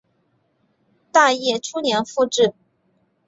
[1.11, 2.55] 大业初年复置。